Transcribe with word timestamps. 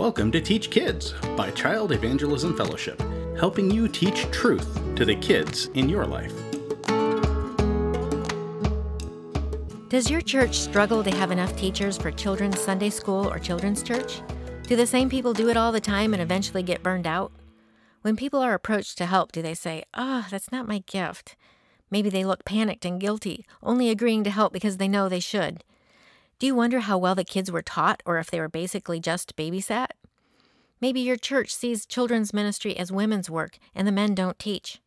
Welcome 0.00 0.32
to 0.32 0.40
Teach 0.40 0.70
Kids 0.70 1.12
by 1.36 1.50
Child 1.50 1.92
Evangelism 1.92 2.56
Fellowship, 2.56 2.98
helping 3.38 3.70
you 3.70 3.86
teach 3.86 4.22
truth 4.30 4.80
to 4.96 5.04
the 5.04 5.14
kids 5.14 5.66
in 5.74 5.90
your 5.90 6.06
life. 6.06 6.32
Does 9.90 10.10
your 10.10 10.22
church 10.22 10.58
struggle 10.58 11.04
to 11.04 11.10
have 11.10 11.30
enough 11.30 11.54
teachers 11.54 11.98
for 11.98 12.10
children's 12.10 12.58
Sunday 12.58 12.88
school 12.88 13.28
or 13.28 13.38
children's 13.38 13.82
church? 13.82 14.22
Do 14.62 14.74
the 14.74 14.86
same 14.86 15.10
people 15.10 15.34
do 15.34 15.50
it 15.50 15.58
all 15.58 15.70
the 15.70 15.82
time 15.82 16.14
and 16.14 16.22
eventually 16.22 16.62
get 16.62 16.82
burned 16.82 17.06
out? 17.06 17.30
When 18.00 18.16
people 18.16 18.40
are 18.40 18.54
approached 18.54 18.96
to 18.96 19.06
help, 19.06 19.32
do 19.32 19.42
they 19.42 19.52
say, 19.52 19.84
Oh, 19.92 20.26
that's 20.30 20.50
not 20.50 20.66
my 20.66 20.78
gift? 20.86 21.36
Maybe 21.90 22.08
they 22.08 22.24
look 22.24 22.46
panicked 22.46 22.86
and 22.86 22.98
guilty, 22.98 23.44
only 23.62 23.90
agreeing 23.90 24.24
to 24.24 24.30
help 24.30 24.54
because 24.54 24.78
they 24.78 24.88
know 24.88 25.10
they 25.10 25.20
should. 25.20 25.62
Do 26.40 26.46
you 26.46 26.54
wonder 26.54 26.80
how 26.80 26.96
well 26.96 27.14
the 27.14 27.22
kids 27.22 27.52
were 27.52 27.60
taught 27.60 28.02
or 28.06 28.18
if 28.18 28.30
they 28.30 28.40
were 28.40 28.48
basically 28.48 28.98
just 28.98 29.36
babysat? 29.36 29.88
Maybe 30.80 31.00
your 31.00 31.18
church 31.18 31.54
sees 31.54 31.84
children's 31.84 32.32
ministry 32.32 32.78
as 32.78 32.90
women's 32.90 33.28
work 33.28 33.58
and 33.74 33.86
the 33.86 33.92
men 33.92 34.14
don't 34.14 34.38
teach. 34.38 34.80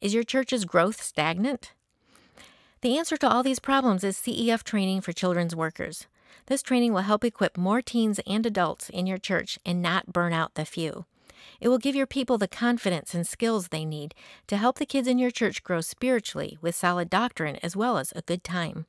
Is 0.00 0.12
your 0.12 0.24
church's 0.24 0.64
growth 0.64 1.00
stagnant? 1.00 1.72
The 2.80 2.98
answer 2.98 3.16
to 3.18 3.28
all 3.28 3.44
these 3.44 3.60
problems 3.60 4.02
is 4.02 4.16
CEF 4.16 4.64
training 4.64 5.02
for 5.02 5.12
children's 5.12 5.54
workers. 5.54 6.08
This 6.46 6.62
training 6.62 6.92
will 6.92 7.02
help 7.02 7.24
equip 7.24 7.56
more 7.56 7.80
teens 7.80 8.18
and 8.26 8.44
adults 8.44 8.90
in 8.90 9.06
your 9.06 9.18
church 9.18 9.60
and 9.64 9.82
not 9.82 10.12
burn 10.12 10.32
out 10.32 10.54
the 10.56 10.64
few. 10.64 11.06
It 11.60 11.68
will 11.68 11.78
give 11.78 11.94
your 11.94 12.08
people 12.08 12.38
the 12.38 12.48
confidence 12.48 13.14
and 13.14 13.24
skills 13.24 13.68
they 13.68 13.84
need 13.84 14.16
to 14.48 14.56
help 14.56 14.78
the 14.78 14.86
kids 14.86 15.06
in 15.06 15.20
your 15.20 15.30
church 15.30 15.62
grow 15.62 15.80
spiritually 15.80 16.58
with 16.60 16.74
solid 16.74 17.08
doctrine 17.08 17.60
as 17.62 17.76
well 17.76 17.98
as 17.98 18.12
a 18.16 18.22
good 18.22 18.42
time. 18.42 18.86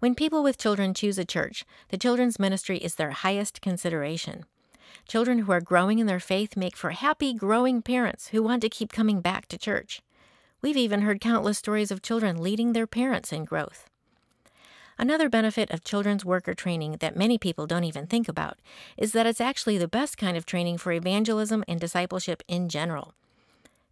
When 0.00 0.14
people 0.14 0.42
with 0.42 0.56
children 0.56 0.94
choose 0.94 1.18
a 1.18 1.26
church, 1.26 1.66
the 1.90 1.98
children's 1.98 2.38
ministry 2.38 2.78
is 2.78 2.94
their 2.94 3.10
highest 3.10 3.60
consideration. 3.60 4.46
Children 5.06 5.40
who 5.40 5.52
are 5.52 5.60
growing 5.60 5.98
in 5.98 6.06
their 6.06 6.18
faith 6.18 6.56
make 6.56 6.74
for 6.74 6.92
happy, 6.92 7.34
growing 7.34 7.82
parents 7.82 8.28
who 8.28 8.42
want 8.42 8.62
to 8.62 8.70
keep 8.70 8.92
coming 8.92 9.20
back 9.20 9.46
to 9.48 9.58
church. 9.58 10.00
We've 10.62 10.78
even 10.78 11.02
heard 11.02 11.20
countless 11.20 11.58
stories 11.58 11.90
of 11.90 12.00
children 12.00 12.42
leading 12.42 12.72
their 12.72 12.86
parents 12.86 13.30
in 13.30 13.44
growth. 13.44 13.90
Another 14.98 15.28
benefit 15.28 15.70
of 15.70 15.84
children's 15.84 16.24
worker 16.24 16.54
training 16.54 16.96
that 17.00 17.14
many 17.14 17.36
people 17.36 17.66
don't 17.66 17.84
even 17.84 18.06
think 18.06 18.26
about 18.26 18.58
is 18.96 19.12
that 19.12 19.26
it's 19.26 19.40
actually 19.40 19.76
the 19.76 19.86
best 19.86 20.16
kind 20.16 20.34
of 20.34 20.46
training 20.46 20.78
for 20.78 20.92
evangelism 20.92 21.62
and 21.68 21.78
discipleship 21.78 22.42
in 22.48 22.70
general. 22.70 23.12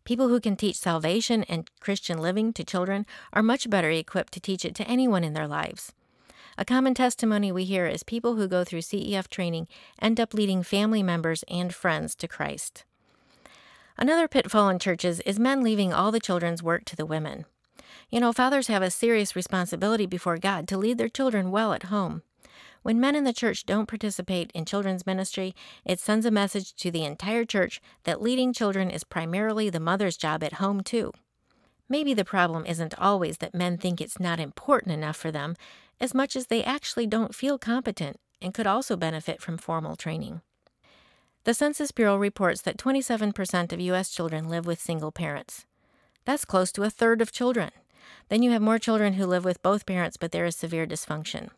People 0.05 0.29
who 0.29 0.41
can 0.41 0.57
teach 0.57 0.77
salvation 0.77 1.45
and 1.51 1.71
Christian 1.81 2.17
living 2.17 2.55
to 2.55 2.65
children 2.65 3.05
are 3.35 3.43
much 3.43 3.69
better 3.69 3.91
equipped 3.91 4.33
to 4.33 4.41
teach 4.41 4.65
it 4.65 4.75
to 4.77 4.89
anyone 4.89 5.23
in 5.23 5.35
their 5.35 5.47
lives. 5.47 5.93
A 6.61 6.65
common 6.65 6.93
testimony 6.93 7.53
we 7.53 7.65
hear 7.65 7.87
is 7.87 8.03
people 8.03 8.35
who 8.35 8.49
go 8.49 8.65
through 8.65 8.81
CEF 8.81 9.29
training 9.29 9.69
end 10.03 10.19
up 10.19 10.35
leading 10.35 10.65
family 10.65 11.05
members 11.05 11.45
and 11.47 11.73
friends 11.73 12.17
to 12.17 12.27
Christ. 12.27 12.85
Another 13.97 14.27
pitfall 14.27 14.69
in 14.69 14.81
churches 14.81 15.21
is 15.21 15.39
men 15.39 15.63
leaving 15.63 15.93
all 15.93 16.11
the 16.11 16.19
children's 16.19 16.61
work 16.61 16.85
to 16.87 16.97
the 16.97 17.07
women. 17.07 17.45
You 18.11 18.19
know, 18.19 18.33
fathers 18.33 18.67
have 18.67 18.83
a 18.83 18.91
serious 18.91 19.37
responsibility 19.37 20.05
before 20.05 20.37
God 20.37 20.67
to 20.67 20.77
lead 20.77 20.99
their 20.99 21.09
children 21.09 21.53
well 21.53 21.73
at 21.73 21.85
home. 21.85 22.23
When 22.83 22.99
men 22.99 23.15
in 23.15 23.23
the 23.23 23.33
church 23.33 23.65
don't 23.65 23.87
participate 23.87 24.51
in 24.53 24.65
children's 24.65 25.07
ministry, 25.07 25.55
it 25.85 26.01
sends 26.01 26.27
a 26.27 26.31
message 26.33 26.75
to 26.75 26.91
the 26.91 27.05
entire 27.05 27.45
church 27.45 27.81
that 28.03 28.21
leading 28.21 28.53
children 28.53 28.91
is 28.91 29.05
primarily 29.05 29.71
the 29.71 29.79
mother's 29.79 30.17
job 30.17 30.43
at 30.43 30.55
home, 30.55 30.81
too. 30.83 31.13
Maybe 31.89 32.15
the 32.15 32.25
problem 32.25 32.67
isn't 32.67 32.99
always 32.99 33.39
that 33.39 33.55
men 33.55 33.79
think 33.79 34.01
it's 34.01 34.21
not 34.21 34.41
important 34.41 34.93
enough 34.93 35.17
for 35.17 35.31
them, 35.31 35.57
as 36.01 36.15
much 36.15 36.37
as 36.37 36.47
they 36.47 36.65
actually 36.65 37.07
don't 37.07 37.35
feel 37.35 37.59
competent 37.59 38.19
and 38.41 38.55
could 38.55 38.67
also 38.67 38.97
benefit 38.97 39.43
from 39.43 39.59
formal 39.59 39.97
training. 39.97 40.41
The 41.45 41.55
Census 41.55 41.93
Bureau 41.93 42.17
reports 42.17 42.63
that 42.63 42.77
27% 42.77 43.73
of 43.73 43.81
U.S. 43.81 44.11
children 44.11 44.49
live 44.49 44.67
with 44.67 44.81
single 44.81 45.13
parents. 45.13 45.65
That's 46.25 46.45
close 46.45 46.71
to 46.73 46.83
a 46.83 46.91
third 46.91 47.23
of 47.23 47.33
children. 47.33 47.71
Then 48.29 48.43
you 48.43 48.51
have 48.51 48.63
more 48.63 48.79
children 48.79 49.15
who 49.15 49.27
live 49.27 49.45
with 49.45 49.63
both 49.63 49.87
parents, 49.87 50.17
but 50.17 50.33
there 50.33 50.45
is 50.45 50.57
severe 50.57 50.87
dysfunction. 50.87 51.49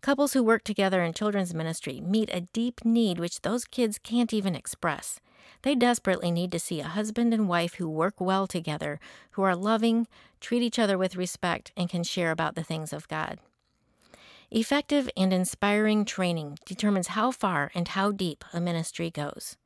Couples 0.00 0.32
who 0.32 0.42
work 0.42 0.64
together 0.64 1.02
in 1.02 1.12
children's 1.12 1.52
ministry 1.52 2.00
meet 2.00 2.30
a 2.32 2.48
deep 2.52 2.84
need 2.84 3.18
which 3.18 3.42
those 3.42 3.66
kids 3.66 3.98
can't 3.98 4.32
even 4.32 4.54
express. 4.54 5.20
They 5.62 5.74
desperately 5.74 6.30
need 6.30 6.52
to 6.52 6.58
see 6.58 6.80
a 6.80 6.84
husband 6.84 7.34
and 7.34 7.48
wife 7.48 7.74
who 7.74 7.88
work 7.88 8.18
well 8.18 8.46
together, 8.46 8.98
who 9.32 9.42
are 9.42 9.54
loving, 9.54 10.06
treat 10.40 10.62
each 10.62 10.78
other 10.78 10.96
with 10.96 11.16
respect, 11.16 11.72
and 11.76 11.90
can 11.90 12.02
share 12.02 12.30
about 12.30 12.54
the 12.54 12.64
things 12.64 12.94
of 12.94 13.08
God. 13.08 13.38
Effective 14.52 15.08
and 15.16 15.32
inspiring 15.32 16.04
training 16.04 16.58
determines 16.66 17.08
how 17.08 17.30
far 17.30 17.70
and 17.72 17.86
how 17.86 18.10
deep 18.10 18.44
a 18.52 18.60
ministry 18.60 19.08
goes. 19.08 19.56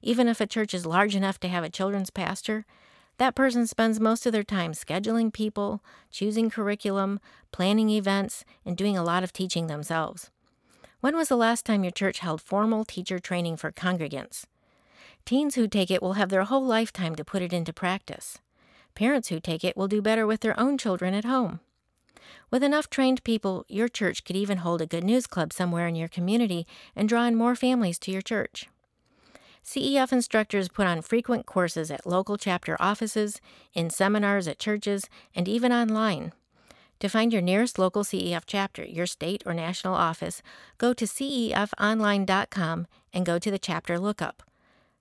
Even 0.00 0.28
if 0.28 0.40
a 0.40 0.46
church 0.46 0.72
is 0.72 0.86
large 0.86 1.14
enough 1.14 1.38
to 1.40 1.48
have 1.48 1.62
a 1.62 1.68
children's 1.68 2.08
pastor, 2.08 2.64
that 3.18 3.34
person 3.34 3.66
spends 3.66 4.00
most 4.00 4.24
of 4.24 4.32
their 4.32 4.42
time 4.42 4.72
scheduling 4.72 5.30
people, 5.30 5.84
choosing 6.10 6.48
curriculum, 6.48 7.20
planning 7.52 7.90
events, 7.90 8.46
and 8.64 8.78
doing 8.78 8.96
a 8.96 9.04
lot 9.04 9.22
of 9.22 9.30
teaching 9.30 9.66
themselves. 9.66 10.30
When 11.00 11.16
was 11.16 11.28
the 11.28 11.36
last 11.36 11.66
time 11.66 11.84
your 11.84 11.90
church 11.90 12.20
held 12.20 12.40
formal 12.40 12.86
teacher 12.86 13.18
training 13.18 13.58
for 13.58 13.70
congregants? 13.70 14.44
Teens 15.26 15.56
who 15.56 15.68
take 15.68 15.90
it 15.90 16.00
will 16.00 16.14
have 16.14 16.30
their 16.30 16.44
whole 16.44 16.64
lifetime 16.64 17.14
to 17.16 17.24
put 17.26 17.42
it 17.42 17.52
into 17.52 17.74
practice. 17.74 18.38
Parents 18.94 19.28
who 19.28 19.38
take 19.38 19.64
it 19.64 19.76
will 19.76 19.86
do 19.86 20.00
better 20.00 20.26
with 20.26 20.40
their 20.40 20.58
own 20.58 20.78
children 20.78 21.12
at 21.12 21.26
home. 21.26 21.60
With 22.50 22.62
enough 22.62 22.90
trained 22.90 23.24
people, 23.24 23.64
your 23.68 23.88
church 23.88 24.24
could 24.24 24.36
even 24.36 24.58
hold 24.58 24.80
a 24.80 24.86
good 24.86 25.04
news 25.04 25.26
club 25.26 25.52
somewhere 25.52 25.86
in 25.86 25.94
your 25.94 26.08
community 26.08 26.66
and 26.96 27.08
draw 27.08 27.24
in 27.26 27.34
more 27.34 27.54
families 27.54 27.98
to 28.00 28.10
your 28.10 28.22
church. 28.22 28.68
CEF 29.64 30.12
instructors 30.12 30.68
put 30.68 30.86
on 30.86 31.02
frequent 31.02 31.46
courses 31.46 31.90
at 31.90 32.06
local 32.06 32.36
chapter 32.36 32.76
offices, 32.80 33.40
in 33.74 33.90
seminars 33.90 34.48
at 34.48 34.58
churches, 34.58 35.04
and 35.34 35.46
even 35.46 35.72
online. 35.72 36.32
To 37.00 37.08
find 37.08 37.32
your 37.32 37.42
nearest 37.42 37.78
local 37.78 38.04
CEF 38.04 38.42
chapter, 38.46 38.84
your 38.84 39.06
state 39.06 39.42
or 39.46 39.54
national 39.54 39.94
office, 39.94 40.42
go 40.76 40.92
to 40.92 41.06
cefonline.com 41.06 42.86
and 43.12 43.26
go 43.26 43.38
to 43.38 43.50
the 43.50 43.58
chapter 43.58 43.98
lookup. 43.98 44.42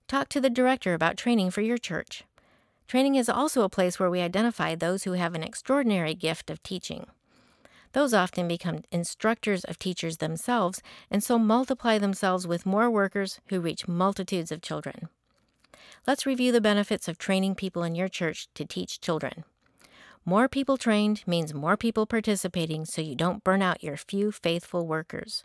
Talk 0.08 0.30
to 0.30 0.42
the 0.42 0.50
director 0.50 0.94
about 0.94 1.18
training 1.18 1.52
for 1.52 1.62
your 1.62 1.78
church. 1.78 2.24
Training 2.90 3.14
is 3.14 3.30
also 3.30 3.62
a 3.62 3.70
place 3.70 4.00
where 4.00 4.10
we 4.10 4.20
identify 4.20 4.74
those 4.74 5.04
who 5.04 5.12
have 5.12 5.36
an 5.36 5.44
extraordinary 5.44 6.16
gift 6.16 6.50
of 6.50 6.64
teaching. 6.64 7.06
Those 7.94 8.16
often 8.16 8.48
become 8.48 8.82
instructors 8.92 9.64
of 9.64 9.78
teachers 9.78 10.18
themselves 10.18 10.82
and 11.12 11.24
so 11.24 11.38
multiply 11.38 12.00
themselves 12.00 12.48
with 12.48 12.66
more 12.66 12.90
workers 12.90 13.42
who 13.50 13.60
reach 13.60 13.88
multitudes 13.88 14.52
of 14.52 14.64
children. 14.64 15.08
Let's 16.08 16.26
review 16.26 16.52
the 16.52 16.62
benefits 16.62 17.08
of 17.08 17.20
training 17.20 17.54
people 17.54 17.84
in 17.84 17.94
your 17.94 18.08
church 18.08 18.48
to 18.56 18.66
teach 18.66 19.00
children. 19.00 19.44
More 20.26 20.50
people 20.50 20.76
trained 20.76 21.22
means 21.28 21.54
more 21.54 21.78
people 21.78 22.08
participating 22.08 22.86
so 22.86 23.04
you 23.04 23.14
don't 23.14 23.44
burn 23.44 23.62
out 23.62 23.84
your 23.84 23.98
few 23.98 24.32
faithful 24.32 24.88
workers. 24.88 25.44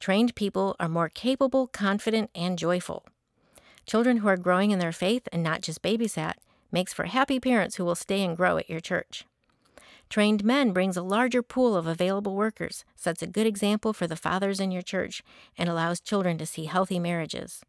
Trained 0.00 0.34
people 0.34 0.76
are 0.78 0.90
more 0.90 1.08
capable, 1.08 1.66
confident, 1.66 2.28
and 2.34 2.58
joyful. 2.58 3.06
Children 3.86 4.18
who 4.18 4.28
are 4.28 4.36
growing 4.36 4.70
in 4.70 4.80
their 4.80 4.92
faith 4.92 5.26
and 5.32 5.42
not 5.42 5.62
just 5.62 5.80
babysat 5.80 6.34
makes 6.74 6.92
for 6.92 7.04
happy 7.04 7.40
parents 7.40 7.76
who 7.76 7.84
will 7.86 7.94
stay 7.94 8.22
and 8.22 8.36
grow 8.36 8.58
at 8.58 8.68
your 8.68 8.80
church. 8.80 9.24
Trained 10.10 10.44
men 10.44 10.72
brings 10.72 10.96
a 10.96 11.02
larger 11.02 11.42
pool 11.42 11.74
of 11.74 11.86
available 11.86 12.34
workers, 12.34 12.84
sets 12.94 13.22
a 13.22 13.26
good 13.26 13.46
example 13.46 13.92
for 13.92 14.06
the 14.06 14.16
fathers 14.16 14.60
in 14.60 14.70
your 14.70 14.82
church, 14.82 15.22
and 15.56 15.68
allows 15.68 16.00
children 16.00 16.36
to 16.36 16.44
see 16.44 16.66
healthy 16.66 16.98
marriages. 16.98 17.62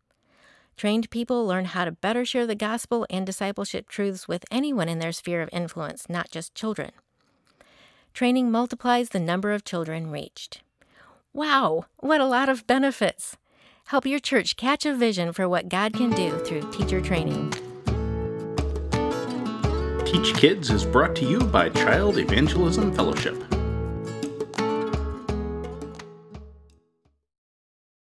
Trained 0.76 1.10
people 1.10 1.48
learn 1.48 1.66
how 1.66 1.86
to 1.86 1.92
better 1.92 2.26
share 2.26 2.46
the 2.46 2.56
gospel 2.56 3.08
and 3.10 3.26
discipleship 3.26 3.88
truths 3.88 4.28
with 4.28 4.44
anyone 4.52 4.90
in 4.90 5.00
their 5.00 5.14
sphere 5.14 5.42
of 5.42 5.50
influence, 5.54 6.10
not 6.10 6.30
just 6.30 6.54
children. 6.54 6.92
Training 8.14 8.52
multiplies 8.52 9.10
the 9.10 9.20
number 9.20 9.54
of 9.54 9.64
children 9.64 10.12
reached. 10.12 10.62
Wow, 11.32 11.86
what 11.98 12.22
a 12.22 12.26
lot 12.26 12.50
of 12.50 12.68
benefits! 12.68 13.38
Help 13.86 14.06
your 14.06 14.20
church 14.20 14.58
catch 14.58 14.86
a 14.86 14.96
vision 14.96 15.32
for 15.32 15.48
what 15.48 15.70
God 15.70 15.94
can 15.94 16.10
do 16.10 16.40
through 16.40 16.72
teacher 16.72 17.00
training. 17.00 17.54
Teach 20.16 20.34
Kids 20.34 20.70
is 20.70 20.86
brought 20.86 21.14
to 21.18 21.26
you 21.26 21.40
by 21.40 21.68
Child 21.68 22.20
Evangelism 22.20 22.94
Fellowship. 22.94 23.55